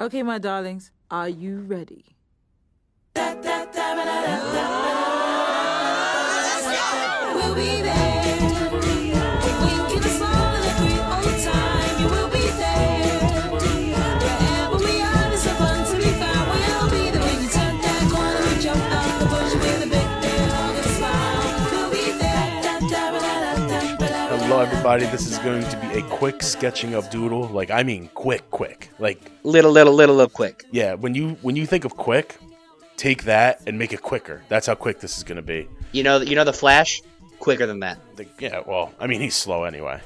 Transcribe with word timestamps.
Okay, 0.00 0.24
my 0.24 0.38
darlings, 0.38 0.90
are 1.08 1.28
you 1.28 1.60
ready? 1.60 2.16
We'll 3.14 3.44
everybody. 24.64 25.04
This 25.06 25.26
is 25.30 25.36
going 25.40 25.62
to 25.62 25.76
be 25.76 25.98
a 25.98 26.02
quick 26.08 26.42
sketching 26.42 26.94
of 26.94 27.10
Doodle. 27.10 27.48
Like, 27.48 27.70
I 27.70 27.82
mean, 27.82 28.08
quick, 28.14 28.50
quick. 28.50 28.88
Like, 28.98 29.20
Little, 29.42 29.70
little, 29.70 29.92
little, 29.92 30.14
little 30.14 30.30
quick. 30.30 30.64
yeah, 30.70 30.94
when 30.94 31.14
you 31.14 31.36
when 31.42 31.54
you 31.54 31.66
think 31.66 31.84
of 31.84 31.98
quick, 31.98 32.36
take 32.96 33.24
that 33.24 33.60
and 33.66 33.78
make 33.78 33.92
it 33.92 34.00
quicker. 34.00 34.40
That's 34.48 34.66
how 34.66 34.74
quick 34.74 35.00
this 35.00 35.18
is 35.18 35.22
going 35.22 35.36
to 35.36 35.42
be. 35.42 35.68
You 35.92 36.02
know, 36.02 36.16
you 36.22 36.34
know 36.34 36.44
the 36.44 36.52
Flash, 36.54 37.02
quicker 37.40 37.66
than 37.66 37.80
that. 37.80 37.98
Like, 38.16 38.40
yeah, 38.40 38.62
well, 38.66 38.94
I 38.98 39.06
mean, 39.06 39.20
he's 39.20 39.36
slow 39.36 39.64
anyway. 39.64 40.00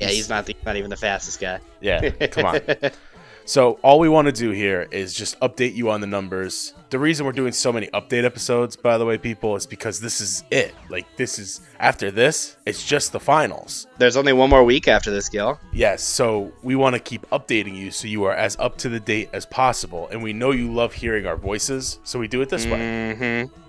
Yeah, 0.00 0.08
he's 0.08 0.28
not 0.28 0.46
the, 0.46 0.56
not 0.66 0.74
even 0.74 0.90
the 0.90 0.96
fastest 0.96 1.38
guy. 1.38 1.60
Yeah, 1.80 2.10
come 2.26 2.46
on. 2.46 2.60
So 3.46 3.78
all 3.82 4.00
we 4.00 4.08
want 4.08 4.26
to 4.26 4.32
do 4.32 4.50
here 4.50 4.88
is 4.90 5.14
just 5.14 5.38
update 5.38 5.76
you 5.76 5.88
on 5.88 6.00
the 6.00 6.06
numbers. 6.08 6.74
The 6.90 6.98
reason 6.98 7.24
we're 7.24 7.30
doing 7.30 7.52
so 7.52 7.72
many 7.72 7.86
update 7.88 8.24
episodes, 8.24 8.74
by 8.74 8.98
the 8.98 9.04
way, 9.04 9.18
people, 9.18 9.54
is 9.54 9.66
because 9.66 10.00
this 10.00 10.20
is 10.20 10.42
it. 10.50 10.74
Like 10.90 11.06
this 11.16 11.38
is 11.38 11.60
after 11.78 12.10
this, 12.10 12.56
it's 12.66 12.84
just 12.84 13.12
the 13.12 13.20
finals. 13.20 13.86
There's 13.98 14.16
only 14.16 14.32
one 14.32 14.50
more 14.50 14.64
week 14.64 14.88
after 14.88 15.12
this, 15.12 15.28
Gil. 15.28 15.60
Yes, 15.72 16.02
so 16.02 16.52
we 16.64 16.74
want 16.74 16.94
to 16.94 16.98
keep 16.98 17.24
updating 17.30 17.76
you 17.76 17.92
so 17.92 18.08
you 18.08 18.24
are 18.24 18.34
as 18.34 18.56
up 18.58 18.78
to 18.78 18.88
the 18.88 18.98
date 18.98 19.30
as 19.32 19.46
possible. 19.46 20.08
And 20.10 20.24
we 20.24 20.32
know 20.32 20.50
you 20.50 20.72
love 20.72 20.92
hearing 20.92 21.24
our 21.24 21.36
voices, 21.36 22.00
so 22.02 22.18
we 22.18 22.26
do 22.26 22.42
it 22.42 22.48
this 22.48 22.66
way. 22.66 22.72
Mm-hmm. 22.72 23.62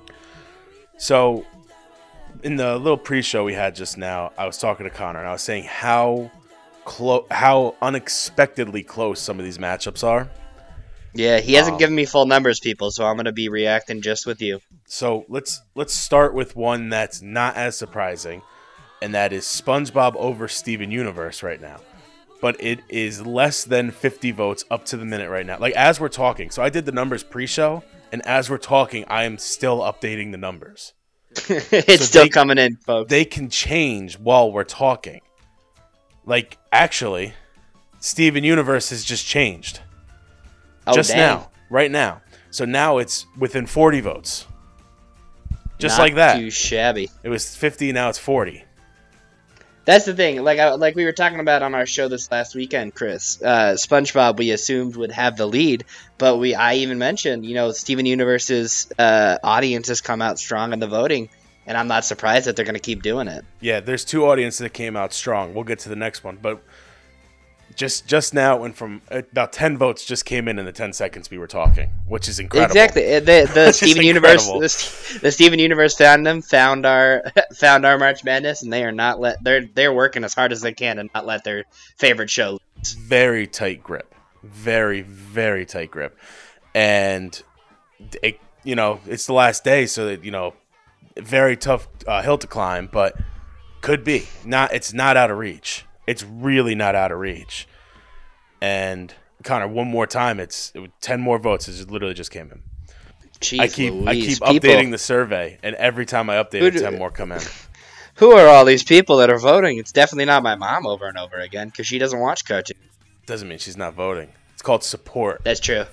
So, 0.98 1.46
in 2.42 2.56
the 2.56 2.78
little 2.80 2.98
pre-show 2.98 3.44
we 3.44 3.54
had 3.54 3.76
just 3.76 3.96
now, 3.96 4.32
I 4.40 4.48
was 4.48 4.58
talking 4.58 4.86
to 4.86 4.90
Connor 4.90 5.20
and 5.20 5.28
I 5.28 5.34
was 5.34 5.44
saying 5.44 5.66
how 5.66 6.32
close, 6.88 7.26
how 7.30 7.76
unexpectedly 7.82 8.82
close 8.82 9.20
some 9.20 9.38
of 9.40 9.46
these 9.46 9.58
matchups 9.58 10.04
are. 10.06 10.30
Yeah, 11.14 11.40
he 11.40 11.54
hasn't 11.54 11.74
Um, 11.76 11.80
given 11.80 11.96
me 11.96 12.06
full 12.06 12.26
numbers, 12.26 12.60
people, 12.60 12.92
so 12.92 13.06
I'm 13.06 13.18
gonna 13.18 13.32
be 13.34 13.50
reacting 13.50 14.02
just 14.02 14.26
with 14.26 14.42
you. 14.42 14.60
So 14.88 15.26
let's 15.28 15.62
let's 15.76 15.94
start 15.94 16.34
with 16.34 16.56
one 16.56 16.90
that's 16.90 17.22
not 17.22 17.56
as 17.58 17.78
surprising, 17.78 18.42
and 19.02 19.14
that 19.14 19.34
is 19.34 19.44
SpongeBob 19.46 20.16
over 20.16 20.48
Steven 20.48 20.90
Universe 20.92 21.44
right 21.44 21.60
now. 21.60 21.82
But 22.40 22.56
it 22.64 22.80
is 22.88 23.26
less 23.26 23.64
than 23.64 23.90
50 23.92 24.30
votes 24.32 24.64
up 24.70 24.86
to 24.86 24.98
the 24.98 25.06
minute 25.06 25.30
right 25.30 25.46
now. 25.46 25.58
Like 25.60 25.74
as 25.74 26.00
we're 26.00 26.08
talking. 26.10 26.52
So 26.52 26.62
I 26.62 26.70
did 26.70 26.86
the 26.86 26.92
numbers 26.92 27.24
pre-show, 27.24 27.84
and 28.12 28.26
as 28.28 28.50
we're 28.50 28.60
talking, 28.60 29.04
I 29.08 29.24
am 29.24 29.38
still 29.40 29.80
updating 29.80 30.32
the 30.32 30.38
numbers. 30.38 30.94
it's 31.32 31.70
So 31.70 31.96
still 31.98 32.24
they- 32.24 32.30
coming 32.30 32.58
in, 32.60 32.78
folks. 32.78 33.10
They 33.10 33.26
can 33.26 33.50
change 33.50 34.20
while 34.20 34.52
we're 34.52 34.64
talking. 34.64 35.22
Like 36.28 36.58
actually, 36.72 37.34
Steven 38.00 38.44
Universe 38.44 38.92
has 38.92 39.04
just 39.04 39.26
changed. 39.26 39.80
oh, 40.86 40.94
just 40.94 41.10
dang. 41.10 41.18
now, 41.18 41.50
right 41.72 41.90
now. 41.90 42.22
So 42.52 42.66
now 42.66 43.00
it's 43.00 43.26
within 43.38 43.66
40 43.66 44.02
votes. 44.02 44.46
Just 45.80 45.98
Not 45.98 46.04
like 46.04 46.16
that. 46.16 46.38
Too 46.38 46.50
shabby. 46.50 47.10
It 47.24 47.30
was 47.30 47.56
50, 47.56 47.92
now 47.94 48.10
it's 48.10 48.20
40. 48.20 48.64
That's 49.86 50.04
the 50.04 50.14
thing. 50.14 50.44
Like 50.44 50.60
I, 50.60 50.74
like 50.74 50.96
we 50.96 51.06
were 51.06 51.14
talking 51.14 51.40
about 51.40 51.64
on 51.64 51.74
our 51.74 51.86
show 51.86 52.10
this 52.10 52.30
last 52.30 52.56
weekend, 52.56 52.94
Chris. 52.94 53.42
Uh, 53.42 53.76
SpongeBob, 53.76 54.38
we 54.38 54.52
assumed 54.52 54.98
would 54.98 55.14
have 55.14 55.38
the 55.38 55.46
lead, 55.46 55.86
but 56.18 56.38
we 56.38 56.56
I 56.56 56.76
even 56.76 56.98
mentioned, 56.98 57.46
you 57.46 57.56
know, 57.56 57.72
Steven 57.72 58.06
Universe's 58.06 58.92
uh, 59.00 59.38
audience 59.42 59.88
has 59.88 60.02
come 60.02 60.22
out 60.22 60.40
strong 60.40 60.74
in 60.74 60.80
the 60.80 60.88
voting, 60.88 61.30
and 61.68 61.78
I'm 61.78 61.88
not 61.88 62.06
surprised 62.06 62.48
that 62.48 62.56
they're 62.56 62.66
going 62.66 62.76
to 62.76 62.80
keep 62.80 63.04
doing 63.04 63.28
it. 63.28 63.46
Yeah, 63.60 63.80
there's 63.82 64.06
two 64.06 64.26
audiences 64.26 64.60
that 64.60 64.74
came 64.74 64.96
out 64.96 65.14
strong. 65.14 65.54
We'll 65.54 65.66
get 65.66 65.80
to 65.80 65.90
the 65.90 65.96
next 65.96 66.24
one, 66.24 66.40
but 66.42 66.64
just 67.76 68.08
just 68.08 68.34
now 68.34 68.56
it 68.56 68.62
went 68.62 68.76
from 68.76 69.02
about 69.12 69.54
10 69.54 69.78
votes 69.78 70.04
just 70.04 70.26
came 70.26 70.48
in 70.48 70.58
in 70.58 70.66
the 70.66 70.72
10 70.72 70.94
seconds 70.94 71.30
we 71.30 71.38
were 71.38 71.48
talking, 71.48 71.92
which 72.08 72.28
is 72.28 72.40
incredible. 72.40 72.72
Exactly. 72.72 73.16
Uh, 73.16 73.20
The 73.20 73.52
the 73.54 73.72
Steven 73.74 74.04
Universe 74.04 74.48
the, 74.48 75.20
the 75.22 75.32
Steven 75.32 75.60
Universe 75.60 75.96
fandom 75.96 76.44
found 76.44 76.86
our 76.86 77.24
found 77.56 77.86
our 77.86 78.00
March 78.00 78.24
Madness, 78.24 78.64
and 78.64 78.74
they 78.74 78.84
are 78.84 78.92
not 78.92 79.20
let 79.20 79.44
they're 79.44 79.66
they're 79.66 79.94
working 79.94 80.24
as 80.24 80.34
hard 80.34 80.52
as 80.52 80.62
they 80.62 80.74
can 80.74 80.96
to 80.96 81.08
not 81.14 81.26
let 81.26 81.44
their 81.44 81.66
favorite 81.98 82.30
show. 82.30 82.60
Very 82.98 83.46
tight 83.46 83.84
grip. 83.84 84.16
Very 84.42 85.02
very 85.02 85.66
tight 85.66 85.92
grip. 85.92 86.18
And 86.74 87.40
it, 88.24 88.40
you 88.64 88.76
know, 88.76 89.00
it's 89.08 89.26
the 89.26 89.34
last 89.34 89.64
day 89.64 89.86
so 89.86 90.06
that, 90.08 90.24
you 90.24 90.32
know, 90.32 90.54
very 91.22 91.58
tough 91.58 91.88
uh, 92.08 92.22
hill 92.22 92.38
to 92.38 92.48
climb, 92.48 92.90
but 92.92 93.16
could 93.82 94.04
be. 94.04 94.28
Not 94.46 94.74
it's 94.74 94.94
not 94.94 95.18
out 95.18 95.32
of 95.32 95.38
reach. 95.38 95.86
It's 96.06 96.24
really 96.24 96.76
not 96.76 96.96
out 96.96 97.12
of 97.12 97.20
reach. 97.20 97.68
And 98.62 99.14
Connor, 99.44 99.68
one 99.68 99.88
more 99.88 100.08
time, 100.08 100.40
it's 100.40 100.72
it, 100.74 100.90
10 101.02 101.22
more 101.22 101.38
votes. 101.38 101.68
It 101.68 101.92
literally 101.92 102.14
just 102.14 102.32
came 102.32 102.52
in. 102.52 102.64
Jeez, 103.40 103.60
I 103.60 103.68
keep 103.68 104.08
I 104.08 104.14
keep 104.16 104.40
people. 104.40 104.48
updating 104.48 104.92
the 104.92 104.98
survey, 104.98 105.60
and 105.62 105.76
every 105.76 106.06
time 106.06 106.30
I 106.30 106.36
update 106.38 106.62
it, 106.64 106.80
ten 106.80 106.98
more 106.98 107.12
come 107.12 107.32
in. 107.32 107.42
Who 108.16 108.32
are 108.32 108.48
all 108.48 108.66
these 108.66 108.84
people 108.84 109.18
that 109.18 109.30
are 109.30 109.38
voting? 109.38 109.78
It's 109.78 109.92
definitely 109.92 110.26
not 110.26 110.42
my 110.42 110.56
mom 110.56 110.88
over 110.88 111.06
and 111.06 111.20
over 111.20 111.38
again 111.38 111.68
because 111.68 111.86
she 111.86 112.00
doesn't 112.00 112.20
watch 112.20 112.46
cartoons. 112.46 112.80
Doesn't 113.28 113.48
mean 113.48 113.60
she's 113.60 113.78
not 113.78 113.94
voting. 113.94 114.32
It's 114.54 114.64
called 114.64 114.84
support. 114.84 115.42
That's 115.44 115.60
true. 115.60 115.86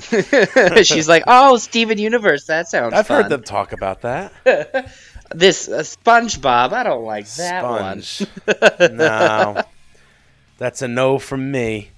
She's 0.82 1.08
like, 1.08 1.24
"Oh, 1.26 1.56
Steven 1.56 1.98
Universe, 1.98 2.46
that 2.46 2.68
sounds." 2.68 2.94
I've 2.94 3.08
heard 3.08 3.28
them 3.28 3.42
talk 3.42 3.72
about 3.72 4.02
that. 4.02 4.32
This 5.34 5.68
uh, 5.68 5.78
SpongeBob, 5.78 6.72
I 6.72 6.82
don't 6.82 7.02
like 7.02 7.26
that 7.36 7.60
Sponge. 7.60 8.26
no, 8.92 9.62
that's 10.58 10.82
a 10.82 10.86
no 10.86 11.18
from 11.18 11.50
me. 11.50 11.90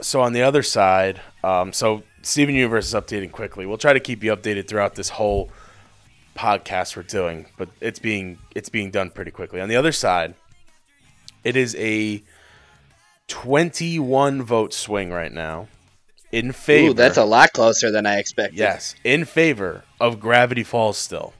So 0.00 0.22
on 0.22 0.32
the 0.32 0.42
other 0.42 0.62
side, 0.62 1.20
um, 1.42 1.72
so 1.72 2.04
Steven 2.22 2.54
Universe 2.54 2.86
is 2.86 2.94
updating 2.94 3.32
quickly. 3.32 3.66
We'll 3.66 3.78
try 3.78 3.92
to 3.92 4.00
keep 4.00 4.22
you 4.22 4.34
updated 4.34 4.68
throughout 4.68 4.94
this 4.94 5.10
whole 5.10 5.50
podcast 6.36 6.96
we're 6.96 7.02
doing, 7.02 7.46
but 7.58 7.68
it's 7.80 7.98
being 7.98 8.38
it's 8.54 8.68
being 8.68 8.90
done 8.90 9.10
pretty 9.10 9.32
quickly. 9.32 9.60
On 9.60 9.68
the 9.68 9.76
other 9.76 9.92
side, 9.92 10.34
it 11.42 11.56
is 11.56 11.74
a 11.76 12.22
21 13.26 14.42
vote 14.42 14.72
swing 14.72 15.10
right 15.10 15.32
now 15.32 15.68
in 16.34 16.52
favor. 16.52 16.90
Ooh, 16.90 16.94
that's 16.94 17.16
a 17.16 17.24
lot 17.24 17.52
closer 17.52 17.90
than 17.90 18.06
I 18.06 18.18
expected. 18.18 18.58
yes, 18.58 18.94
in 19.04 19.24
favor 19.24 19.84
of 20.00 20.18
Gravity 20.20 20.64
Falls 20.64 20.98
still. 20.98 21.32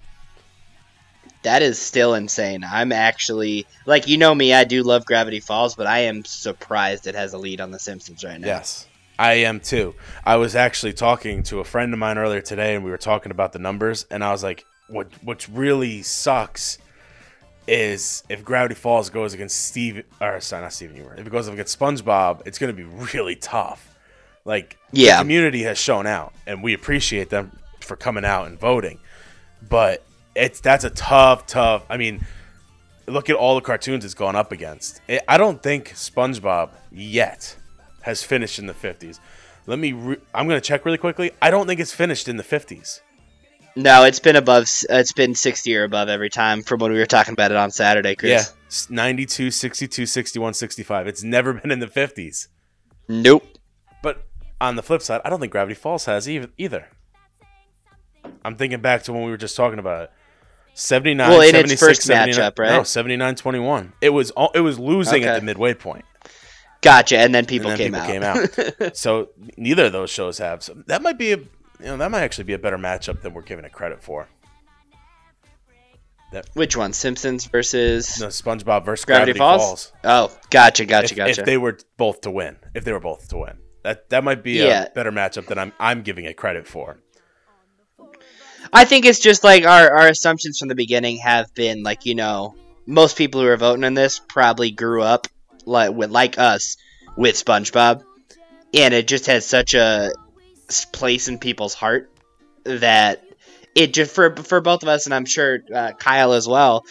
That 1.43 1.61
is 1.61 1.79
still 1.79 2.15
insane. 2.15 2.65
I'm 2.65 2.93
actually 2.93 3.67
like 3.87 4.09
you 4.09 4.17
know 4.17 4.35
me, 4.35 4.55
I 4.55 4.65
do 4.65 4.83
love 4.83 5.05
Gravity 5.05 5.41
Falls, 5.41 5.75
but 5.75 5.87
I 5.87 6.01
am 6.01 6.25
surprised 6.25 7.07
it 7.07 7.15
has 7.15 7.33
a 7.35 7.39
lead 7.39 7.61
on 7.61 7.71
The 7.71 7.79
Simpsons 7.79 8.25
right 8.25 8.41
now. 8.41 8.47
Yes, 8.47 8.87
I 9.19 9.35
am 9.35 9.61
too. 9.61 9.95
I 10.25 10.37
was 10.37 10.57
actually 10.57 10.95
talking 10.95 11.43
to 11.45 11.61
a 11.61 11.65
friend 11.65 11.93
of 11.93 11.99
mine 11.99 12.17
earlier 12.17 12.41
today, 12.41 12.75
and 12.75 12.85
we 12.85 12.91
were 12.91 12.97
talking 12.97 13.33
about 13.33 13.53
the 13.53 13.59
numbers, 13.59 14.07
and 14.11 14.25
I 14.25 14.31
was 14.31 14.43
like, 14.43 14.65
"What? 14.89 15.09
What 15.23 15.47
really 15.49 16.03
sucks 16.03 16.79
is 17.67 18.23
if 18.29 18.45
Gravity 18.45 18.75
Falls 18.75 19.11
goes 19.11 19.35
against 19.35 19.67
Steve, 19.67 20.05
or 20.21 20.41
sorry, 20.41 20.63
not 20.63 20.73
Steven 20.73 20.97
Universe. 20.97 21.19
If 21.19 21.27
it 21.27 21.31
goes 21.31 21.49
up 21.49 21.55
against 21.55 21.79
SpongeBob, 21.79 22.47
it's 22.47 22.59
going 22.59 22.75
to 22.75 22.77
be 22.77 22.89
really 23.13 23.37
tough. 23.37 23.94
Like, 24.45 24.77
Yeah. 24.93 25.17
the 25.17 25.23
community 25.23 25.63
has 25.63 25.79
shown 25.79 26.07
out, 26.07 26.33
and 26.47 26.63
we 26.63 26.75
appreciate 26.75 27.31
them 27.31 27.59
for 27.81 27.97
coming 27.97 28.25
out 28.25 28.47
and 28.47 28.59
voting, 28.59 28.99
but 29.69 30.05
it's 30.35 30.61
that's 30.61 30.85
a 30.85 30.91
tough, 30.91 31.47
tough. 31.47 31.85
I 31.89 31.97
mean, 31.97 32.27
look 33.07 33.31
at 33.31 33.37
all 33.37 33.55
the 33.55 33.61
cartoons 33.61 34.05
it's 34.05 34.15
gone 34.15 34.37
up 34.37 34.53
against. 34.53 35.01
I 35.09 35.21
I 35.29 35.37
don't 35.39 35.63
think 35.63 35.91
SpongeBob 35.91 36.71
yet 36.93 37.57
has 38.03 38.23
finished 38.23 38.59
in 38.59 38.67
the 38.67 38.75
50s. 38.75 39.19
Let 39.67 39.79
me. 39.79 39.93
Re- 39.93 40.17
I'm 40.35 40.47
going 40.47 40.61
to 40.61 40.67
check 40.67 40.85
really 40.85 40.99
quickly. 40.99 41.31
I 41.41 41.51
don't 41.51 41.67
think 41.67 41.81
it's 41.81 41.93
finished 41.95 42.29
in 42.29 42.37
the 42.37 42.43
50s. 42.43 43.01
No, 43.77 44.05
it's 44.05 44.21
been 44.21 44.37
above. 44.37 44.69
It's 44.91 45.13
been 45.15 45.35
sixty 45.35 45.75
or 45.75 45.85
above 45.85 46.09
every 46.09 46.29
time 46.31 46.63
from 46.63 46.79
when 46.81 46.93
we 46.93 46.99
were 46.99 47.07
talking 47.07 47.33
about 47.33 47.51
it 47.51 47.57
on 47.57 47.71
Saturday, 47.71 48.15
Chris. 48.15 48.31
Yeah, 48.31 48.67
s- 48.69 48.89
92, 48.91 49.51
62, 49.51 50.07
61, 50.07 50.55
65. 50.55 51.09
It's 51.09 51.23
never 51.25 51.55
been 51.55 51.71
in 51.73 51.79
the 51.81 51.87
50s. 51.89 52.49
Nope. 53.09 53.45
But 54.03 54.25
on 54.69 54.77
the 54.77 54.83
flip 54.83 55.03
side, 55.03 55.21
I 55.25 55.31
don't 55.31 55.41
think 55.41 55.53
Gravity 55.53 55.75
Falls 55.75 56.05
has 56.07 56.29
either. 56.29 56.49
either. 56.59 56.89
I'm 58.45 58.57
thinking 58.57 58.81
back 58.81 59.03
to 59.05 59.13
when 59.13 59.25
we 59.25 59.31
were 59.31 59.37
just 59.37 59.57
talking 59.57 59.79
about 59.79 60.05
it. 60.05 60.13
79, 60.75 61.31
Well, 61.31 61.41
in 61.41 61.55
its 61.55 61.81
first 61.81 62.03
79 62.03 62.53
matchup, 62.53 62.59
right? 62.59 62.71
No, 62.71 62.83
79 62.83 63.37
21. 63.37 63.93
It 64.01 64.11
was 64.11 64.31
all, 64.33 64.51
it 64.55 64.61
was 64.61 64.79
losing 64.79 65.25
at 65.25 65.39
the 65.39 65.45
midway 65.45 65.73
point. 65.75 66.05
Gotcha. 66.83 67.17
And 67.19 67.35
then 67.35 67.47
people, 67.47 67.71
and 67.71 67.79
then 67.79 67.93
came, 67.93 68.23
people 68.23 68.27
out. 68.27 68.51
came 68.53 68.81
out. 68.83 68.97
so 68.97 69.31
neither 69.57 69.87
of 69.87 69.93
those 69.93 70.11
shows 70.11 70.39
have. 70.39 70.63
So 70.63 70.75
that 70.87 71.01
might 71.01 71.17
be 71.17 71.33
a 71.33 71.37
you 71.37 71.87
know 71.87 71.97
that 71.97 72.11
might 72.11 72.23
actually 72.23 72.45
be 72.45 72.53
a 72.53 72.59
better 72.59 72.79
matchup 72.79 73.23
than 73.23 73.35
we're 73.35 73.43
giving 73.43 73.65
it 73.65 73.73
credit 73.73 74.03
for. 74.03 74.29
Which 76.55 76.77
one? 76.77 76.93
Simpsons 76.93 77.47
versus 77.47 78.21
No, 78.21 78.27
SpongeBob 78.27 78.85
versus 78.85 79.05
Gravity, 79.05 79.35
Gravity, 79.35 79.39
Falls? 79.39 79.63
Falls. 79.63 79.93
Oh, 80.33 80.37
gotcha, 80.51 80.85
gotcha, 80.85 81.13
if, 81.13 81.17
gotcha. 81.17 81.41
if 81.41 81.47
they 81.47 81.57
were 81.57 81.79
both 81.97 82.23
to 82.23 82.31
win, 82.33 82.57
if 82.75 82.85
they 82.85 82.93
were 82.93 82.99
both 82.99 83.29
to 83.29 83.39
win, 83.39 83.59
that 83.85 84.09
that 84.11 84.25
might 84.25 84.43
be 84.43 84.55
Yeah. 84.55 84.87
a 84.87 84.91
better 84.91 85.13
matchup 85.13 85.47
than 85.47 85.59
I'm 85.59 85.73
I'm 85.79 86.03
giving 86.03 86.25
it 86.25 86.37
credit 86.37 86.67
for. 86.67 86.99
I 88.73 88.85
think 88.87 89.05
it's 89.05 89.21
just 89.21 89.45
like 89.45 89.65
our, 89.65 89.99
our 89.99 90.09
assumptions 90.09 90.59
from 90.59 90.69
the 90.69 90.75
beginning 90.75 91.19
have 91.19 91.55
been 91.55 91.83
like 91.85 92.07
you 92.07 92.15
know 92.17 92.55
most 92.87 93.17
people 93.17 93.41
who 93.41 93.47
are 93.47 93.57
voting 93.57 93.85
on 93.85 93.95
this 93.95 94.19
probably 94.19 94.71
grew 94.73 95.03
up 95.03 95.29
like 95.65 95.93
with 95.93 96.11
like 96.11 96.39
us 96.39 96.77
with 97.17 97.37
SpongeBob, 97.37 98.03
and 98.75 98.93
it 98.93 99.07
just 99.07 99.27
has 99.27 99.47
such 99.47 99.75
a 99.75 100.13
place 100.93 101.29
in 101.29 101.39
people's 101.39 101.75
heart 101.75 102.11
that 102.65 103.23
it 103.75 103.93
just 103.95 104.15
for 104.15 104.35
for 104.35 104.61
both 104.61 104.83
of 104.83 104.89
us 104.89 105.05
and 105.07 105.15
I'm 105.15 105.27
sure 105.27 105.61
uh, 105.73 105.93
Kyle 105.93 106.33
as 106.33 106.49
well. 106.49 106.85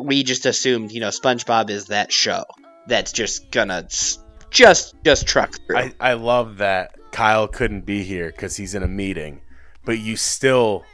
We 0.00 0.22
just 0.22 0.46
assumed 0.46 0.92
you 0.92 1.00
know 1.00 1.08
SpongeBob 1.08 1.70
is 1.70 1.86
that 1.86 2.12
show 2.12 2.44
that's 2.86 3.12
just 3.12 3.50
gonna 3.50 3.88
just 4.50 4.94
just 5.04 5.26
truck 5.26 5.54
through. 5.66 5.76
I, 5.78 5.92
I 6.00 6.12
love 6.14 6.58
that 6.58 6.94
Kyle 7.12 7.48
couldn't 7.48 7.86
be 7.86 8.04
here 8.04 8.30
because 8.30 8.56
he's 8.56 8.74
in 8.74 8.82
a 8.82 8.88
meeting, 8.88 9.40
but 9.84 9.98
you 9.98 10.16
still 10.16 10.84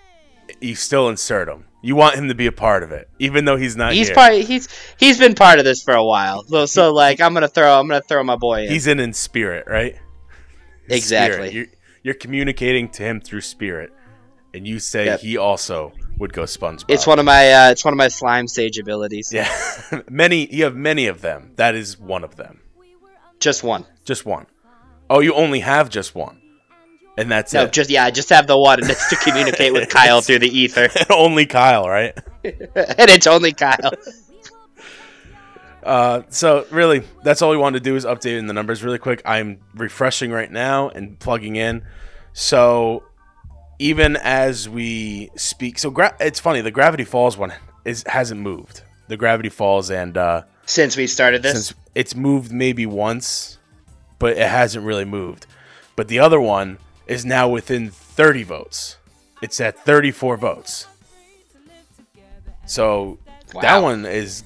you 0.60 0.74
still 0.74 1.08
insert 1.08 1.48
him. 1.48 1.64
You 1.82 1.94
want 1.94 2.16
him 2.16 2.28
to 2.28 2.34
be 2.34 2.46
a 2.46 2.52
part 2.52 2.82
of 2.82 2.90
it, 2.90 3.08
even 3.18 3.44
though 3.44 3.56
he's 3.56 3.76
not 3.76 3.92
he's 3.92 4.08
here. 4.08 4.14
probably 4.14 4.42
he's 4.42 4.68
he's 4.98 5.18
been 5.18 5.34
part 5.34 5.58
of 5.58 5.64
this 5.64 5.82
for 5.82 5.94
a 5.94 6.04
while. 6.04 6.42
So, 6.44 6.66
so 6.66 6.92
like 6.92 7.20
I'm 7.20 7.32
gonna 7.34 7.48
throw 7.48 7.78
I'm 7.78 7.86
gonna 7.88 8.00
throw 8.02 8.22
my 8.24 8.36
boy 8.36 8.64
in. 8.64 8.70
he's 8.72 8.86
in 8.86 8.98
in 9.00 9.12
spirit, 9.12 9.66
right? 9.68 9.96
Exactly. 10.88 11.48
Spirit. 11.48 11.52
You're, 11.54 11.66
you're 12.02 12.14
communicating 12.14 12.88
to 12.90 13.02
him 13.02 13.20
through 13.20 13.40
spirit, 13.42 13.90
and 14.54 14.66
you 14.66 14.78
say 14.78 15.06
Yep. 15.06 15.20
he 15.20 15.36
also 15.36 15.92
would 16.18 16.32
go 16.32 16.42
SpongeBob. 16.44 16.84
it's 16.88 17.06
one 17.06 17.18
of 17.18 17.24
my 17.24 17.52
uh, 17.52 17.70
it's 17.70 17.84
one 17.84 17.92
of 17.92 17.98
my 17.98 18.08
slime 18.08 18.48
sage 18.48 18.78
abilities. 18.78 19.30
yeah, 19.32 19.50
many. 20.10 20.52
You 20.52 20.64
have 20.64 20.76
many 20.76 21.06
of 21.06 21.20
them. 21.20 21.52
That 21.56 21.74
is 21.74 21.98
one 21.98 22.24
of 22.24 22.36
them. 22.36 22.60
Just 23.40 23.62
one. 23.64 23.84
Just 24.04 24.24
one. 24.26 24.46
Oh, 25.10 25.20
you 25.20 25.34
only 25.34 25.60
have 25.60 25.88
just 25.90 26.14
one, 26.14 26.40
and 27.16 27.30
that's 27.30 27.52
No, 27.52 27.64
it. 27.64 27.72
just 27.72 27.90
yeah, 27.90 28.10
just 28.10 28.28
have 28.30 28.46
the 28.46 28.58
one 28.58 28.80
and 28.80 28.90
it's 28.90 29.08
to 29.10 29.16
communicate 29.16 29.72
with 29.72 29.88
Kyle 29.90 30.20
through 30.20 30.40
the 30.40 30.48
ether. 30.48 30.88
only 31.10 31.46
Kyle, 31.46 31.88
right? 31.88 32.16
and 32.44 32.54
it's 33.10 33.26
only 33.26 33.52
Kyle. 33.52 33.92
Uh, 35.82 36.22
so 36.30 36.66
really, 36.70 37.02
that's 37.22 37.42
all 37.42 37.50
we 37.50 37.56
wanted 37.56 37.78
to 37.84 37.90
do 37.90 37.94
is 37.94 38.04
update 38.04 38.38
in 38.38 38.46
the 38.48 38.52
numbers 38.52 38.82
really 38.82 38.98
quick. 38.98 39.22
I'm 39.24 39.60
refreshing 39.74 40.32
right 40.32 40.50
now 40.50 40.88
and 40.88 41.16
plugging 41.18 41.54
in. 41.56 41.84
So 42.32 43.04
even 43.78 44.16
as 44.16 44.68
we 44.68 45.30
speak, 45.36 45.78
so 45.78 45.90
gra- 45.90 46.16
it's 46.18 46.40
funny. 46.40 46.60
The 46.60 46.72
Gravity 46.72 47.04
Falls 47.04 47.36
one 47.36 47.52
is 47.84 48.02
hasn't 48.08 48.40
moved. 48.40 48.82
The 49.08 49.16
Gravity 49.16 49.48
Falls 49.48 49.90
and 49.90 50.16
uh, 50.16 50.42
Since 50.66 50.96
we 50.96 51.06
started 51.06 51.42
this. 51.42 51.52
since 51.52 51.74
it's 51.94 52.14
moved 52.14 52.52
maybe 52.52 52.84
once, 52.86 53.58
but 54.18 54.32
it 54.36 54.48
hasn't 54.48 54.84
really 54.84 55.04
moved. 55.04 55.46
But 55.94 56.08
the 56.08 56.18
other 56.18 56.40
one 56.40 56.78
is 57.06 57.24
now 57.24 57.48
within 57.48 57.90
30 57.90 58.42
votes. 58.42 58.96
It's 59.42 59.60
at 59.60 59.78
34 59.84 60.36
votes. 60.36 60.86
So 62.66 63.18
that 63.60 63.78
one 63.78 64.04
is 64.04 64.42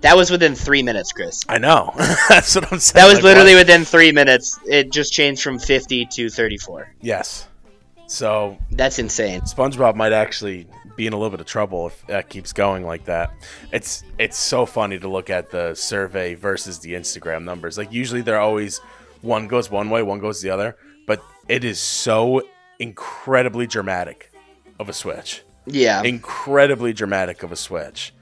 that 0.00 0.16
was 0.16 0.30
within 0.30 0.54
three 0.54 0.82
minutes, 0.82 1.12
Chris. 1.12 1.44
I 1.48 1.58
know. 1.58 1.92
That's 2.28 2.54
what 2.54 2.70
I'm 2.72 2.78
saying. 2.78 3.02
That 3.02 3.06
was 3.08 3.16
Like, 3.16 3.24
literally 3.24 3.54
what? 3.54 3.60
within 3.66 3.84
three 3.84 4.12
minutes. 4.12 4.58
It 4.66 4.90
just 4.92 5.12
changed 5.12 5.42
from 5.42 5.58
fifty 5.58 6.06
to 6.06 6.28
thirty 6.28 6.58
four. 6.58 6.92
Yes. 7.00 7.46
So 8.08 8.58
That's 8.72 8.98
insane. 8.98 9.40
SpongeBob 9.42 9.94
might 9.96 10.12
actually 10.12 10.66
be 10.96 11.06
in 11.06 11.12
a 11.12 11.16
little 11.16 11.30
bit 11.30 11.40
of 11.40 11.46
trouble 11.46 11.86
if 11.86 12.06
that 12.06 12.28
keeps 12.28 12.52
going 12.52 12.84
like 12.84 13.04
that. 13.04 13.32
It's 13.72 14.04
it's 14.18 14.36
so 14.36 14.66
funny 14.66 14.98
to 14.98 15.08
look 15.08 15.30
at 15.30 15.50
the 15.50 15.74
survey 15.74 16.34
versus 16.34 16.78
the 16.78 16.94
Instagram 16.94 17.44
numbers. 17.44 17.78
Like 17.78 17.92
usually 17.92 18.22
they're 18.22 18.40
always 18.40 18.78
one 19.22 19.46
goes 19.48 19.70
one 19.70 19.90
way, 19.90 20.02
one 20.02 20.18
goes 20.18 20.40
the 20.40 20.50
other, 20.50 20.76
but 21.06 21.22
it 21.48 21.64
is 21.64 21.78
so 21.78 22.42
incredibly 22.78 23.66
dramatic 23.66 24.32
of 24.78 24.88
a 24.88 24.92
switch. 24.92 25.42
Yeah. 25.66 26.02
Incredibly 26.02 26.92
dramatic 26.92 27.42
of 27.42 27.52
a 27.52 27.56
switch. 27.56 28.12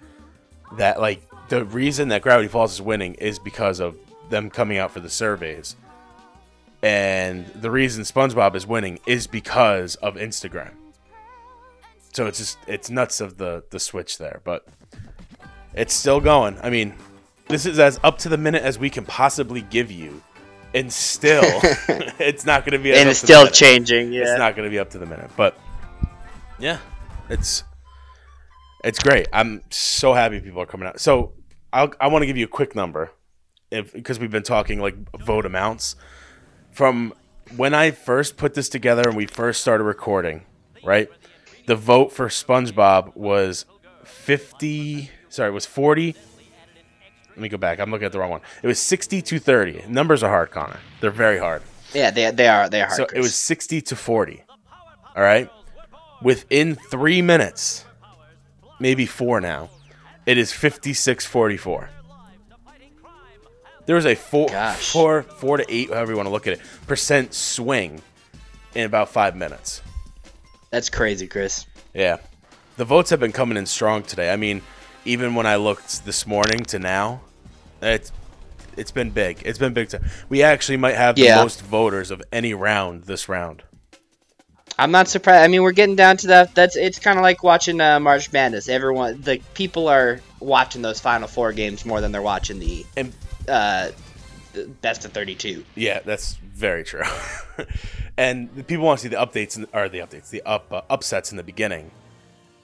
That 0.77 1.01
like 1.01 1.23
the 1.49 1.65
reason 1.65 2.09
that 2.09 2.23
Gravity 2.23 2.49
Falls 2.49 2.73
is 2.73 2.83
winning 2.83 3.15
is 3.15 3.39
because 3.39 3.81
of 3.81 3.97
them 4.31 4.51
coming 4.51 4.79
out 4.79 4.91
for 4.91 5.01
the 5.01 5.11
surveys. 5.11 5.77
And 6.83 7.47
the 7.47 7.71
reason 7.71 8.05
SpongeBob 8.05 8.55
is 8.55 8.67
winning 8.67 8.99
is 9.07 9.27
because 9.27 9.95
of 9.97 10.17
Instagram. 10.17 10.73
So 12.15 12.27
it's 12.27 12.39
just 12.39 12.59
it's 12.69 12.91
nuts 12.91 13.21
of 13.21 13.39
the 13.39 13.65
the 13.71 13.81
switch 13.81 14.19
there, 14.19 14.41
but 14.45 14.65
it's 15.75 15.93
still 15.93 16.21
going. 16.21 16.57
I 16.63 16.71
mean, 16.71 16.95
this 17.49 17.67
is 17.67 17.81
as 17.81 17.99
up 18.05 18.19
to 18.19 18.29
the 18.29 18.39
minute 18.39 18.63
as 18.63 18.79
we 18.79 18.89
can 18.89 19.05
possibly 19.05 19.63
give 19.63 19.91
you, 19.91 20.23
and 20.75 20.93
still 20.93 21.43
it's 21.43 22.47
not 22.47 22.65
going 22.65 22.79
to 22.79 22.79
be. 22.79 22.95
and 22.95 23.09
it's 23.09 23.19
still 23.19 23.49
changing. 23.49 24.13
Yeah. 24.13 24.23
It's 24.23 24.39
not 24.39 24.55
going 24.55 24.65
to 24.65 24.71
be 24.71 24.79
up 24.79 24.91
to 24.91 24.99
the 24.99 25.07
minute, 25.07 25.29
but 25.37 25.59
yeah, 26.61 26.79
it's 27.29 27.65
it's 28.85 29.01
great. 29.01 29.27
I'm 29.33 29.63
so 29.71 30.15
happy 30.15 30.39
people 30.39 30.63
are 30.63 30.67
coming 30.67 30.87
out. 30.87 31.01
So 31.01 31.33
I'll, 31.73 31.93
I 32.01 32.07
want 32.07 32.23
to 32.23 32.27
give 32.27 32.37
you 32.37 32.45
a 32.45 32.49
quick 32.49 32.77
number, 32.77 33.11
if 33.73 33.93
because 33.93 34.21
we've 34.21 34.31
been 34.31 34.45
talking 34.45 34.79
like 34.79 34.95
vote 35.19 35.47
amounts 35.47 35.97
from 36.71 37.13
when 37.57 37.75
I 37.75 37.91
first 37.91 38.37
put 38.37 38.55
this 38.55 38.69
together 38.69 39.03
and 39.05 39.17
we 39.17 39.27
first 39.27 39.61
started 39.61 39.83
recording, 39.83 40.47
right? 40.85 41.09
The 41.67 41.77
vote 41.77 42.13
for 42.13 42.29
SpongeBob 42.29 43.17
was 43.17 43.65
50, 44.05 45.11
sorry, 45.29 45.49
it 45.51 45.53
was 45.53 45.67
40. 45.67 46.15
Let 47.31 47.39
me 47.39 47.49
go 47.49 47.57
back. 47.57 47.81
I'm 47.81 47.91
looking 47.91 48.07
at 48.07 48.13
the 48.13 48.19
wrong 48.19 48.31
one. 48.31 48.41
It 48.63 48.67
was 48.67 48.79
60 48.79 49.23
to 49.23 49.39
30. 49.39 49.85
Numbers 49.89 50.23
are 50.23 50.31
hard, 50.31 50.51
Connor. 50.51 50.79
They're 51.01 51.11
very 51.11 51.39
hard. 51.39 51.63
yeah, 51.93 52.11
they, 52.11 52.31
they 52.31 52.47
are 52.49 52.69
they 52.69 52.81
are 52.83 52.87
hard. 52.87 52.97
So 52.97 53.07
Chris. 53.07 53.19
it 53.19 53.23
was 53.23 53.35
60 53.35 53.81
to 53.83 53.97
40. 53.97 54.45
All 55.17 55.23
right. 55.23 55.51
Within 56.23 56.75
three 56.77 57.23
minutes, 57.23 57.85
maybe 58.79 59.05
four 59.07 59.41
now, 59.41 59.71
it 60.27 60.39
is 60.39 60.53
56 60.53 61.27
44. 61.27 61.91
There 63.87 63.97
was 63.97 64.07
a 64.07 64.15
four, 64.15 64.49
Gosh. 64.49 64.93
four, 64.93 65.23
four 65.25 65.57
to 65.59 65.65
eight, 65.69 65.89
however 65.91 66.13
you 66.13 66.17
want 66.17 66.27
to 66.27 66.33
look 66.33 66.47
at 66.47 66.55
it, 66.55 66.61
percent 66.87 67.35
swing 67.35 68.01
in 68.75 68.87
about 68.87 69.11
five 69.11 69.37
minutes. 69.37 69.83
That's 70.75 70.91
crazy, 70.91 71.29
Chris. 71.29 71.67
Yeah. 71.95 72.17
The 72.79 72.85
votes 72.85 73.11
have 73.11 73.21
been 73.21 73.31
coming 73.31 73.57
in 73.57 73.65
strong 73.65 74.03
today. 74.03 74.33
I 74.33 74.35
mean, 74.35 74.61
even 75.05 75.37
when 75.37 75.47
I 75.47 75.55
looked 75.55 76.05
this 76.05 76.27
morning 76.27 76.65
to 76.65 76.81
now, 76.81 77.21
it's 77.81 78.11
it's 78.77 78.91
been 78.91 79.11
big. 79.11 79.41
It's 79.45 79.57
been 79.57 79.73
big. 79.73 79.91
Time. 79.91 80.05
We 80.29 80.43
actually 80.43 80.79
might 80.79 80.97
have 80.97 81.17
Yeah. 81.17 81.37
the 81.37 81.45
most 81.45 81.63
voters 81.63 82.11
of 82.11 82.21
any 82.33 82.55
round 82.55 83.05
this 83.05 83.29
round. 83.29 83.63
I'm 84.77 84.91
not 84.91 85.07
surprised. 85.07 85.45
I 85.45 85.47
mean, 85.47 85.63
we're 85.63 85.71
getting 85.71 85.95
down 85.95 86.17
to 86.17 86.27
that. 86.27 86.57
That's 86.57 86.75
it's 86.75 86.99
kind 86.99 87.21
of 87.21 87.23
like 87.23 87.45
watching 87.45 87.81
uh, 87.81 88.01
March 88.01 88.33
Madness. 88.33 88.69
Everyone, 88.69 89.21
the 89.21 89.41
people 89.55 89.87
are 89.87 90.21
watching 90.41 90.83
those 90.83 90.99
Final 90.99 91.29
Four 91.29 91.53
games 91.53 91.87
more 91.87 92.01
than 92.01 92.11
they're 92.11 92.21
watching 92.21 92.59
the 92.59 92.85
And 92.97 93.13
uh, 93.49 93.91
the 94.55 94.67
best 94.67 95.05
of 95.05 95.13
32. 95.13 95.65
Yeah, 95.77 96.01
that's 96.01 96.35
very 96.35 96.83
true. 96.83 97.03
and 98.17 98.55
the 98.55 98.63
people 98.63 98.85
want 98.85 99.01
to 99.01 99.03
see 99.03 99.09
the 99.09 99.17
updates 99.17 99.57
in, 99.57 99.67
or 99.73 99.89
the 99.89 99.99
updates, 99.99 100.31
the 100.31 100.43
up 100.43 100.73
uh, 100.73 100.83
upsets 100.91 101.31
in 101.31 101.37
the 101.37 101.43
beginning, 101.43 101.91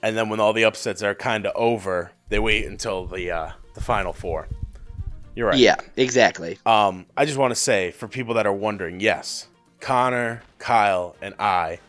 and 0.01 0.15
then 0.15 0.29
when 0.29 0.39
all 0.39 0.53
the 0.53 0.65
upsets 0.65 1.03
are 1.03 1.15
kind 1.15 1.45
of 1.45 1.53
over, 1.55 2.11
they 2.29 2.39
wait 2.39 2.65
until 2.65 3.05
the 3.05 3.31
uh, 3.31 3.51
the 3.73 3.81
final 3.81 4.13
four. 4.13 4.47
You're 5.35 5.47
right. 5.47 5.57
Yeah, 5.57 5.77
exactly. 5.95 6.57
Um, 6.65 7.05
I 7.15 7.25
just 7.25 7.37
want 7.37 7.51
to 7.51 7.59
say 7.59 7.91
for 7.91 8.07
people 8.07 8.33
that 8.35 8.45
are 8.45 8.53
wondering, 8.53 8.99
yes, 8.99 9.47
Connor, 9.79 10.41
Kyle, 10.59 11.15
and 11.21 11.35
I 11.39 11.79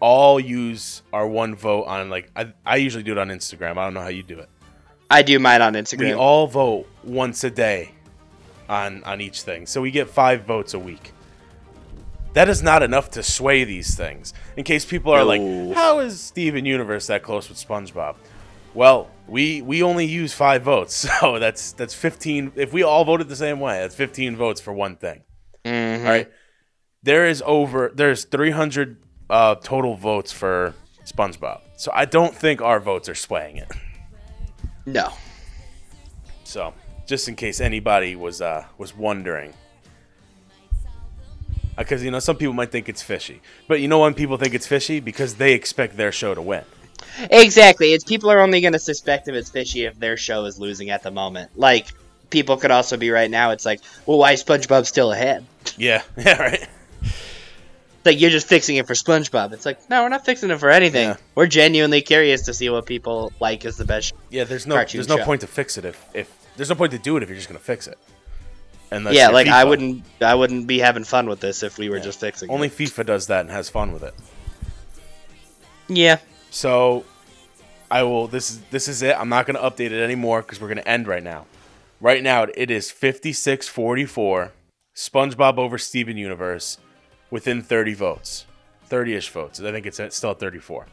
all 0.00 0.38
use 0.38 1.02
our 1.12 1.26
one 1.26 1.54
vote 1.54 1.84
on 1.84 2.08
like 2.08 2.30
I, 2.36 2.52
I 2.64 2.76
usually 2.76 3.04
do 3.04 3.12
it 3.12 3.18
on 3.18 3.28
Instagram. 3.28 3.72
I 3.72 3.84
don't 3.84 3.94
know 3.94 4.00
how 4.00 4.08
you 4.08 4.22
do 4.22 4.38
it. 4.38 4.48
I 5.10 5.22
do 5.22 5.38
mine 5.38 5.62
on 5.62 5.72
Instagram. 5.74 5.98
We 6.00 6.14
all 6.14 6.46
vote 6.46 6.86
once 7.02 7.44
a 7.44 7.50
day 7.50 7.92
on 8.68 9.02
on 9.04 9.20
each 9.20 9.42
thing. 9.42 9.66
So 9.66 9.80
we 9.80 9.90
get 9.90 10.08
5 10.08 10.44
votes 10.44 10.74
a 10.74 10.78
week. 10.78 11.12
That 12.34 12.48
is 12.48 12.62
not 12.62 12.82
enough 12.82 13.10
to 13.12 13.22
sway 13.22 13.64
these 13.64 13.96
things. 13.96 14.34
In 14.56 14.64
case 14.64 14.84
people 14.84 15.12
are 15.12 15.24
like, 15.24 15.40
"How 15.74 15.98
is 16.00 16.20
Steven 16.20 16.64
Universe 16.64 17.06
that 17.08 17.22
close 17.22 17.48
with 17.48 17.58
SpongeBob?" 17.58 18.16
Well, 18.74 19.10
we 19.26 19.62
we 19.62 19.82
only 19.82 20.04
use 20.06 20.32
5 20.34 20.62
votes. 20.62 20.94
So 21.20 21.38
that's 21.38 21.72
that's 21.72 21.94
15 21.94 22.52
if 22.56 22.72
we 22.72 22.82
all 22.82 23.04
voted 23.04 23.28
the 23.28 23.36
same 23.36 23.60
way, 23.60 23.80
that's 23.80 23.94
15 23.94 24.36
votes 24.36 24.60
for 24.60 24.72
one 24.72 24.96
thing. 24.96 25.22
Mhm. 25.64 26.00
All 26.04 26.10
right. 26.10 26.30
There 27.02 27.26
is 27.26 27.42
over 27.46 27.90
there's 27.94 28.24
300 28.24 29.02
uh, 29.30 29.54
total 29.56 29.94
votes 29.96 30.32
for 30.32 30.74
SpongeBob. 31.04 31.60
So 31.76 31.90
I 31.94 32.04
don't 32.04 32.34
think 32.34 32.60
our 32.60 32.80
votes 32.80 33.08
are 33.08 33.14
swaying 33.14 33.56
it. 33.58 33.68
No. 34.86 35.12
So, 36.44 36.72
just 37.06 37.28
in 37.28 37.36
case 37.36 37.60
anybody 37.60 38.16
was 38.16 38.40
uh, 38.40 38.64
was 38.78 38.96
wondering, 38.96 39.52
Uh, 41.78 41.82
because 41.82 42.02
you 42.02 42.10
know 42.10 42.18
some 42.18 42.36
people 42.36 42.52
might 42.52 42.72
think 42.72 42.88
it's 42.88 43.02
fishy, 43.02 43.40
but 43.68 43.80
you 43.80 43.86
know 43.86 44.00
when 44.00 44.12
people 44.12 44.36
think 44.36 44.52
it's 44.52 44.66
fishy 44.66 44.98
because 44.98 45.36
they 45.36 45.52
expect 45.52 45.96
their 45.96 46.10
show 46.10 46.34
to 46.34 46.42
win. 46.42 46.64
Exactly. 47.30 47.92
It's 47.92 48.02
people 48.02 48.30
are 48.30 48.40
only 48.40 48.60
going 48.60 48.72
to 48.72 48.80
suspect 48.80 49.28
if 49.28 49.34
it's 49.34 49.48
fishy 49.48 49.84
if 49.84 49.98
their 49.98 50.16
show 50.16 50.44
is 50.44 50.58
losing 50.58 50.90
at 50.90 51.04
the 51.04 51.12
moment. 51.12 51.52
Like 51.56 51.86
people 52.30 52.56
could 52.56 52.72
also 52.72 52.96
be 52.96 53.10
right 53.10 53.30
now. 53.30 53.52
It's 53.52 53.64
like, 53.64 53.80
well, 54.06 54.18
why 54.18 54.32
is 54.32 54.42
SpongeBob 54.42 54.86
still 54.86 55.12
ahead? 55.12 55.46
Yeah, 55.76 56.02
yeah, 56.16 56.42
right. 56.42 56.68
Like 58.04 58.20
you're 58.20 58.30
just 58.30 58.48
fixing 58.48 58.76
it 58.76 58.86
for 58.88 58.94
SpongeBob. 58.94 59.52
It's 59.52 59.64
like, 59.64 59.88
no, 59.88 60.02
we're 60.02 60.08
not 60.08 60.24
fixing 60.24 60.50
it 60.50 60.58
for 60.58 60.70
anything. 60.70 61.10
Yeah. 61.10 61.16
We're 61.36 61.46
genuinely 61.46 62.02
curious 62.02 62.42
to 62.42 62.54
see 62.54 62.68
what 62.70 62.86
people 62.86 63.32
like 63.38 63.64
as 63.64 63.76
the 63.76 63.84
best. 63.84 64.14
Yeah, 64.30 64.44
there's 64.44 64.66
no 64.66 64.74
there's 64.76 65.08
no 65.08 65.18
show. 65.18 65.24
point 65.24 65.42
to 65.42 65.46
fix 65.46 65.78
it 65.78 65.84
if 65.84 66.04
if 66.12 66.32
there's 66.56 66.70
no 66.70 66.74
point 66.74 66.90
to 66.90 66.98
do 66.98 67.16
it 67.16 67.22
if 67.22 67.28
you're 67.28 67.36
just 67.36 67.48
gonna 67.48 67.60
fix 67.60 67.86
it. 67.86 67.98
Unless 68.90 69.14
yeah, 69.14 69.28
like 69.28 69.48
I 69.48 69.64
wouldn't, 69.64 70.02
I 70.20 70.34
wouldn't 70.34 70.66
be 70.66 70.78
having 70.78 71.04
fun 71.04 71.28
with 71.28 71.40
this 71.40 71.62
if 71.62 71.76
we 71.78 71.90
were 71.90 71.98
Yeah. 71.98 72.04
just 72.04 72.20
fixing 72.20 72.50
Only 72.50 72.68
it. 72.68 72.76
FIFA 72.76 73.04
does 73.06 73.26
that 73.26 73.40
and 73.42 73.50
has 73.50 73.68
fun 73.68 73.92
with 73.92 74.02
it. 74.02 74.14
Yeah, 75.88 76.18
So 76.50 77.04
I 77.90 78.02
will 78.02 78.26
this 78.28 78.50
is 78.50 78.60
this 78.70 78.88
is 78.88 79.02
it. 79.02 79.16
I'm 79.18 79.28
not 79.28 79.46
gonna 79.46 79.58
update 79.60 79.90
it 79.92 80.02
anymore 80.02 80.42
because 80.42 80.60
we're 80.60 80.68
gonna 80.68 80.80
end 80.82 81.06
right 81.06 81.22
now. 81.22 81.46
Right 82.00 82.22
now 82.22 82.44
it 82.54 82.70
is 82.70 82.90
56-44. 82.90 84.52
SpongeBob 84.94 85.58
over 85.58 85.78
Steven 85.78 86.16
Universe 86.16 86.78
within 87.30 87.62
30 87.62 87.94
votes. 87.94 88.46
30-ish 88.90 89.28
votes. 89.30 89.60
I 89.60 89.70
think 89.72 89.84
it's 89.86 90.00
at, 90.00 90.12
still 90.12 90.30
at 90.30 90.40
34. 90.40 90.86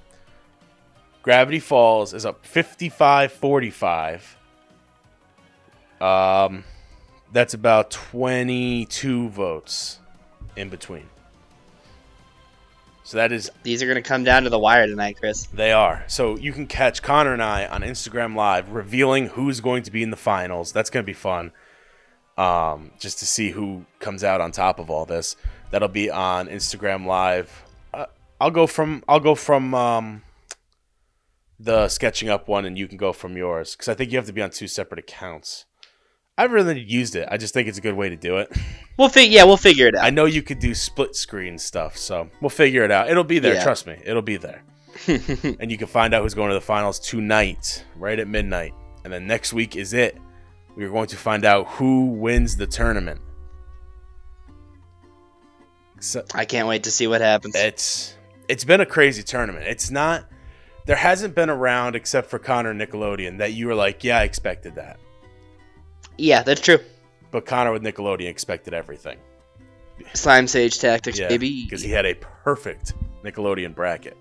Gravity 1.23 1.59
Falls 1.59 2.13
is 2.13 2.25
up 2.25 2.45
55-45. 2.45 4.21
Um 6.01 6.63
that's 7.35 7.53
about 7.53 7.91
22 7.91 9.27
votes 9.27 9.99
in 10.55 10.69
between. 10.69 11.09
So 13.03 13.17
that 13.17 13.33
is 13.33 13.51
these 13.61 13.83
are 13.83 13.87
gonna 13.87 14.01
come 14.01 14.23
down 14.23 14.43
to 14.43 14.49
the 14.49 14.57
wire 14.57 14.87
tonight, 14.87 15.17
Chris. 15.19 15.45
they 15.47 15.73
are. 15.73 16.05
So 16.07 16.37
you 16.37 16.53
can 16.53 16.65
catch 16.65 17.01
Connor 17.01 17.33
and 17.33 17.43
I 17.43 17.67
on 17.67 17.81
Instagram 17.81 18.35
Live 18.35 18.69
revealing 18.69 19.27
who's 19.27 19.59
going 19.59 19.83
to 19.83 19.91
be 19.91 20.01
in 20.01 20.11
the 20.11 20.17
finals. 20.17 20.71
That's 20.71 20.89
going 20.89 21.03
to 21.03 21.05
be 21.05 21.13
fun. 21.13 21.51
Um, 22.37 22.91
just 22.99 23.19
to 23.19 23.25
see 23.25 23.51
who 23.51 23.85
comes 23.99 24.23
out 24.23 24.41
on 24.41 24.51
top 24.51 24.79
of 24.79 24.89
all 24.89 25.05
this. 25.05 25.35
That'll 25.71 25.87
be 25.87 26.09
on 26.09 26.47
Instagram 26.47 27.05
Live. 27.05 27.65
Uh, 27.93 28.05
I'll 28.39 28.49
go 28.49 28.65
from 28.65 29.03
I'll 29.09 29.19
go 29.19 29.35
from 29.35 29.75
um, 29.75 30.23
the 31.59 31.89
sketching 31.89 32.29
up 32.29 32.47
one, 32.47 32.65
and 32.65 32.77
you 32.77 32.87
can 32.87 32.97
go 32.97 33.11
from 33.11 33.35
yours 33.35 33.75
because 33.75 33.89
I 33.89 33.93
think 33.93 34.11
you 34.11 34.17
have 34.17 34.25
to 34.27 34.33
be 34.33 34.41
on 34.41 34.51
two 34.51 34.67
separate 34.67 34.99
accounts. 34.99 35.65
I've 36.37 36.51
really 36.51 36.79
used 36.79 37.15
it. 37.15 37.27
I 37.31 37.37
just 37.37 37.53
think 37.53 37.67
it's 37.67 37.77
a 37.77 37.81
good 37.81 37.95
way 37.95 38.09
to 38.09 38.17
do 38.17 38.37
it. 38.37 38.51
We'll 38.97 39.09
fig- 39.09 39.31
yeah, 39.31 39.43
we'll 39.43 39.57
figure 39.57 39.87
it 39.87 39.95
out. 39.95 40.03
I 40.03 40.09
know 40.09 40.25
you 40.25 40.41
could 40.41 40.59
do 40.59 40.73
split 40.75 41.15
screen 41.15 41.57
stuff, 41.57 41.97
so 41.97 42.29
we'll 42.41 42.49
figure 42.49 42.83
it 42.83 42.91
out. 42.91 43.09
It'll 43.09 43.23
be 43.23 43.39
there. 43.39 43.55
Yeah. 43.55 43.63
Trust 43.63 43.87
me, 43.87 43.99
it'll 44.05 44.21
be 44.21 44.37
there. 44.37 44.63
and 45.07 45.71
you 45.71 45.77
can 45.77 45.87
find 45.87 46.13
out 46.13 46.23
who's 46.23 46.33
going 46.33 46.49
to 46.49 46.55
the 46.55 46.61
finals 46.61 46.99
tonight, 46.99 47.85
right 47.97 48.17
at 48.17 48.27
midnight. 48.27 48.73
And 49.03 49.11
then 49.11 49.27
next 49.27 49.53
week 49.53 49.75
is 49.75 49.93
it. 49.93 50.17
We 50.75 50.85
are 50.85 50.89
going 50.89 51.07
to 51.07 51.17
find 51.17 51.45
out 51.45 51.67
who 51.67 52.05
wins 52.05 52.57
the 52.57 52.67
tournament. 52.67 53.21
So 55.99 56.23
I 56.33 56.45
can't 56.45 56.67
wait 56.67 56.83
to 56.83 56.91
see 56.91 57.07
what 57.07 57.21
happens. 57.21 57.55
it's 57.55 58.15
it's 58.47 58.63
been 58.63 58.81
a 58.81 58.85
crazy 58.85 59.23
tournament. 59.23 59.65
It's 59.67 59.89
not 59.89 60.25
there 60.85 60.95
hasn't 60.95 61.33
been 61.33 61.49
a 61.49 61.55
round 61.55 61.95
except 61.95 62.29
for 62.29 62.39
Connor 62.39 62.71
and 62.71 62.79
Nickelodeon 62.79 63.39
that 63.39 63.53
you 63.53 63.67
were 63.67 63.75
like, 63.75 64.03
yeah, 64.03 64.19
I 64.19 64.23
expected 64.23 64.75
that. 64.75 64.99
Yeah, 66.17 66.43
that's 66.43 66.61
true. 66.61 66.79
But 67.31 67.45
Connor 67.45 67.71
with 67.71 67.83
Nickelodeon 67.83 68.27
expected 68.27 68.73
everything. 68.73 69.17
Slime 70.13 70.47
Sage 70.47 70.79
tactics, 70.79 71.17
Yeah, 71.19 71.27
baby. 71.29 71.63
because 71.63 71.81
he 71.81 71.91
had 71.91 72.05
a 72.05 72.15
perfect 72.15 72.93
Nickelodeon 73.23 73.73
bracket. 73.73 74.17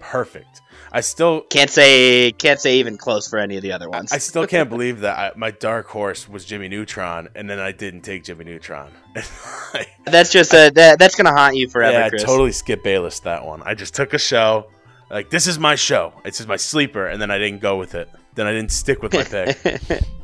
Perfect. 0.00 0.60
I 0.92 1.00
still, 1.00 1.40
Can't 1.42 1.70
say 1.70 2.30
can't 2.32 2.60
say 2.60 2.78
even 2.78 2.98
close 2.98 3.26
for 3.26 3.38
any 3.38 3.56
of 3.56 3.62
the 3.62 3.72
other 3.72 3.88
ones. 3.88 4.12
I 4.12 4.18
still 4.18 4.46
can't 4.46 4.68
believe 4.74 5.00
that 5.00 5.18
I, 5.18 5.32
my 5.36 5.50
dark 5.50 5.86
horse 5.86 6.28
was 6.28 6.44
Jimmy 6.44 6.68
Neutron, 6.68 7.28
and 7.34 7.48
then 7.48 7.58
I 7.58 7.72
didn't 7.72 8.02
take 8.02 8.22
Jimmy 8.22 8.44
Neutron. 8.44 8.92
that's 10.04 10.30
just 10.30 10.52
a 10.52 10.70
that, 10.74 10.98
that's 10.98 11.14
gonna 11.14 11.32
haunt 11.32 11.56
you 11.56 11.68
forever, 11.68 11.98
yeah, 11.98 12.10
I 12.12 12.24
totally 12.24 12.52
skip 12.52 12.84
Bayless 12.84 13.20
that 13.20 13.44
one. 13.44 13.62
I 13.64 13.74
just 13.74 13.94
took 13.94 14.12
a 14.12 14.18
show, 14.18 14.70
like 15.10 15.30
this 15.30 15.46
is 15.46 15.58
my 15.58 15.74
show. 15.74 16.12
This 16.22 16.38
is 16.38 16.46
my 16.46 16.56
sleeper, 16.56 17.06
and 17.06 17.20
then 17.20 17.30
I 17.30 17.38
didn't 17.38 17.60
go 17.60 17.76
with 17.78 17.94
it. 17.94 18.08
Then 18.34 18.46
I 18.46 18.52
didn't 18.52 18.72
stick 18.72 19.02
with 19.02 19.14
my 19.14 19.24
pick. 19.24 20.02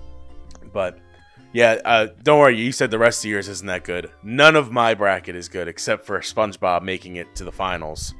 But 0.73 0.99
yeah, 1.53 1.79
uh, 1.85 2.09
don't 2.23 2.39
worry. 2.39 2.59
You 2.59 2.73
said 2.73 2.91
the 2.91 2.99
rest 2.99 3.25
of 3.25 3.31
yours 3.31 3.49
isn't 3.49 3.67
that 3.67 3.85
good. 3.85 4.11
None 4.23 4.57
of 4.57 4.71
my 4.71 4.95
bracket 4.95 5.35
is 5.37 5.49
good 5.49 5.69
except 5.69 6.07
for 6.07 6.21
SpongeBob 6.21 6.83
making 6.83 7.17
it 7.17 7.35
to 7.37 7.45
the 7.45 7.53
finals. 7.53 8.15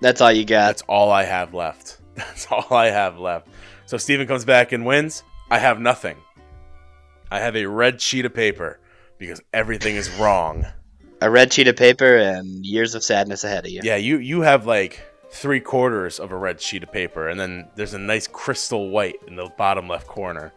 that's 0.00 0.20
all 0.20 0.32
you 0.32 0.44
got. 0.44 0.66
That's 0.66 0.82
all 0.82 1.10
I 1.10 1.24
have 1.24 1.54
left. 1.54 1.98
That's 2.16 2.46
all 2.50 2.76
I 2.76 2.86
have 2.90 3.18
left. 3.18 3.48
So 3.86 3.96
Steven 3.96 4.26
comes 4.26 4.44
back 4.44 4.72
and 4.72 4.84
wins, 4.84 5.22
I 5.50 5.58
have 5.58 5.80
nothing. 5.80 6.16
I 7.30 7.38
have 7.38 7.56
a 7.56 7.66
red 7.66 8.00
sheet 8.00 8.24
of 8.24 8.34
paper 8.34 8.78
because 9.16 9.40
everything 9.54 9.94
is 9.96 10.10
wrong. 10.18 10.66
A 11.22 11.30
red 11.30 11.52
sheet 11.52 11.68
of 11.68 11.76
paper 11.76 12.16
and 12.16 12.66
years 12.66 12.94
of 12.94 13.04
sadness 13.04 13.44
ahead 13.44 13.64
of 13.64 13.70
you. 13.70 13.80
Yeah, 13.82 13.96
you 13.96 14.18
you 14.18 14.40
have 14.42 14.66
like 14.66 15.00
three 15.30 15.60
quarters 15.60 16.18
of 16.18 16.32
a 16.32 16.36
red 16.36 16.60
sheet 16.60 16.82
of 16.82 16.92
paper, 16.92 17.28
and 17.28 17.38
then 17.38 17.68
there's 17.76 17.94
a 17.94 17.98
nice 17.98 18.26
crystal 18.26 18.90
white 18.90 19.16
in 19.26 19.36
the 19.36 19.48
bottom 19.56 19.88
left 19.88 20.06
corner. 20.06 20.52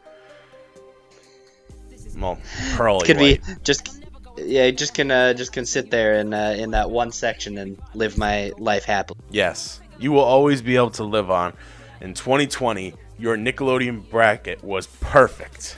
Well, 2.20 2.38
pearly 2.76 3.06
Could 3.06 3.18
white. 3.18 3.46
be 3.46 3.54
just 3.64 4.00
yeah, 4.38 4.72
just 4.72 4.94
can 4.94 5.12
uh, 5.12 5.34
just 5.34 5.52
can 5.54 5.66
sit 5.66 5.92
there 5.92 6.16
in 6.16 6.34
uh, 6.34 6.56
in 6.58 6.72
that 6.72 6.90
one 6.90 7.12
section 7.12 7.58
and 7.58 7.78
live 7.94 8.18
my 8.18 8.52
life 8.58 8.84
happily. 8.86 9.20
Yes, 9.30 9.80
you 10.00 10.12
will 10.12 10.24
always 10.24 10.62
be 10.62 10.76
able 10.76 10.92
to 10.92 11.04
live 11.04 11.30
on. 11.32 11.54
In 12.02 12.14
2020, 12.14 12.94
your 13.20 13.38
Nickelodeon 13.38 14.10
bracket 14.10 14.64
was 14.64 14.88
perfect. 14.88 15.78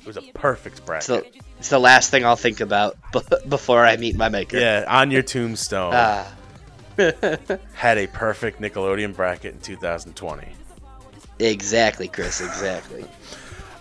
It 0.00 0.06
was 0.06 0.16
a 0.16 0.22
perfect 0.34 0.84
bracket. 0.86 1.04
So 1.04 1.24
it's 1.58 1.70
the 1.70 1.78
last 1.80 2.10
thing 2.10 2.24
I'll 2.24 2.36
think 2.36 2.60
about 2.60 2.96
b- 3.12 3.20
before 3.48 3.84
I 3.84 3.96
meet 3.96 4.14
my 4.16 4.28
maker. 4.28 4.58
yeah, 4.58 4.84
on 4.86 5.10
your 5.10 5.22
tombstone, 5.22 5.92
Ah. 5.94 6.32
had 7.74 7.98
a 7.98 8.06
perfect 8.06 8.60
Nickelodeon 8.60 9.14
bracket 9.16 9.54
in 9.54 9.60
2020. 9.60 10.46
exactly, 11.38 12.08
Chris. 12.08 12.40
Exactly. 12.40 13.04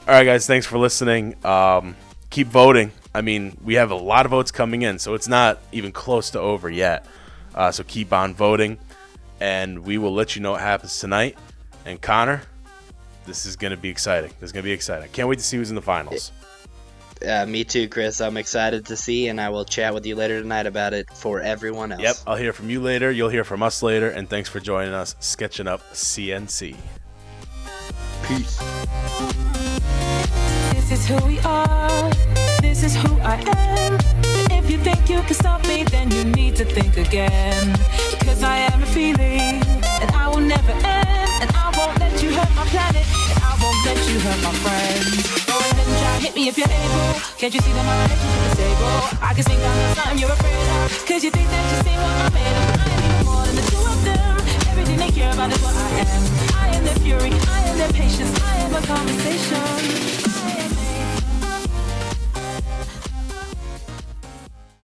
All 0.08 0.14
right, 0.14 0.24
guys, 0.24 0.46
thanks 0.46 0.68
for 0.68 0.78
listening. 0.78 1.36
Um, 1.44 1.96
keep 2.30 2.46
voting. 2.46 2.92
I 3.16 3.22
mean, 3.22 3.58
we 3.64 3.74
have 3.74 3.90
a 3.90 3.96
lot 3.96 4.26
of 4.26 4.32
votes 4.32 4.52
coming 4.52 4.84
in, 4.84 5.00
so 5.00 5.16
it's 5.16 5.28
not 5.28 5.60
even 5.72 5.92
close 5.92 6.30
to 6.32 6.40
over 6.40 6.70
yet. 6.70 7.08
Uh, 7.56 7.72
so 7.72 7.84
keep 7.84 8.14
on 8.14 8.36
voting, 8.36 8.78
and 9.40 9.80
we 9.80 9.98
will 9.98 10.14
let 10.14 10.36
you 10.36 10.44
know 10.44 10.52
what 10.52 10.62
happens 10.62 11.00
tonight. 11.00 11.40
And 11.86 12.00
Connor, 12.00 12.44
this 13.26 13.48
is 13.48 13.56
going 13.56 13.72
to 13.72 13.78
be 13.78 13.90
exciting. 13.90 14.30
This 14.40 14.50
is 14.50 14.52
going 14.52 14.62
to 14.62 14.68
be 14.68 14.74
exciting. 14.74 15.06
I 15.06 15.08
can't 15.08 15.28
wait 15.28 15.40
to 15.40 15.44
see 15.44 15.58
who's 15.58 15.72
in 15.72 15.76
the 15.76 15.82
finals. 15.82 16.32
Uh, 17.28 17.48
me 17.48 17.64
too, 17.64 17.90
Chris. 17.90 18.22
I'm 18.22 18.38
excited 18.38 18.86
to 18.86 18.96
see, 18.96 19.30
and 19.30 19.42
I 19.42 19.50
will 19.50 19.66
chat 19.66 19.96
with 19.96 20.06
you 20.06 20.16
later 20.16 20.40
tonight 20.40 20.68
about 20.68 20.94
it 20.94 21.10
for 21.10 21.42
everyone 21.42 21.92
else. 21.92 22.02
Yep, 22.04 22.16
I'll 22.28 22.36
hear 22.36 22.54
from 22.54 22.70
you 22.70 22.80
later. 22.80 23.10
You'll 23.10 23.30
hear 23.30 23.44
from 23.44 23.64
us 23.64 23.82
later. 23.82 24.10
And 24.10 24.30
thanks 24.30 24.50
for 24.50 24.60
joining 24.60 24.94
us, 24.94 25.16
sketching 25.20 25.68
up 25.68 25.82
CNC. 25.94 26.76
Peace. 28.28 29.15
Who 31.06 31.22
we 31.28 31.40
are. 31.42 32.10
This 32.62 32.82
is 32.82 32.96
who 32.96 33.14
I 33.22 33.38
am. 33.38 33.94
If 34.50 34.72
you 34.72 34.80
think 34.80 35.08
you 35.08 35.22
can 35.22 35.36
stop 35.36 35.62
me, 35.68 35.84
then 35.84 36.10
you 36.10 36.24
need 36.24 36.56
to 36.56 36.66
think 36.66 36.98
again. 36.98 37.78
Cause 38.26 38.42
I 38.42 38.58
am 38.74 38.82
a 38.82 38.88
feeling, 38.88 39.62
and 40.02 40.10
I 40.18 40.28
will 40.30 40.42
never 40.42 40.72
end. 40.72 41.30
And 41.46 41.50
I 41.54 41.70
won't 41.78 42.00
let 42.00 42.24
you 42.24 42.34
hurt 42.34 42.50
my 42.56 42.66
planet, 42.74 43.06
and 43.06 43.38
I 43.38 43.54
won't 43.62 43.86
let 43.86 44.02
you 44.10 44.18
hurt 44.18 44.42
my 44.42 44.54
friends. 44.66 45.46
Go 45.46 45.54
ahead 45.54 45.86
and 45.86 45.98
try, 46.02 46.20
hit 46.26 46.34
me 46.34 46.48
if 46.50 46.58
you're 46.58 46.74
able. 46.74 47.22
Can't 47.38 47.54
you 47.54 47.62
see 47.62 47.74
that 47.78 47.86
my 47.86 47.96
relationship 48.02 48.42
is 48.42 48.54
stable? 48.58 48.98
I 49.22 49.32
can 49.38 49.44
sing 49.46 49.60
down 49.62 49.78
the 49.78 49.94
something 49.94 50.18
you're 50.18 50.34
afraid 50.34 50.68
of. 50.74 51.06
Cause 51.06 51.22
you 51.24 51.30
think 51.30 51.48
that 51.54 51.64
you 51.70 51.78
see 51.86 51.98
what 52.02 52.14
I'm 52.18 52.34
made 52.34 52.58
of. 52.66 52.82
I 52.82 52.90
am 52.98 53.26
more 53.30 53.46
than 53.46 53.56
the 53.62 53.66
two 53.70 53.84
of 53.94 54.00
them. 54.10 54.34
Everything 54.74 54.98
they 54.98 55.14
care 55.14 55.30
about 55.30 55.54
is 55.54 55.62
what 55.62 55.76
I 55.78 55.90
am. 56.02 56.22
I 56.58 56.66
am 56.74 56.82
their 56.82 56.98
fury, 57.06 57.30
I 57.30 57.60
am 57.70 57.78
their 57.78 57.94
patience, 57.94 58.34
I 58.42 58.58
am 58.66 58.74
a 58.74 58.82
conversation. 58.90 60.35